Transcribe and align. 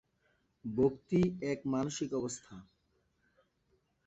ভক্তি 0.65 1.21
এক 1.51 1.59
মানসিক 1.65 2.09
অবস্থা। 2.13 2.55